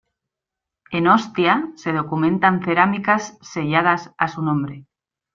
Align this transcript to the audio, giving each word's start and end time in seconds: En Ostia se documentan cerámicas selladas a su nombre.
En 0.89 1.07
Ostia 1.07 1.71
se 1.75 1.93
documentan 1.93 2.63
cerámicas 2.63 3.37
selladas 3.41 4.11
a 4.17 4.29
su 4.29 4.41
nombre. 4.41 4.87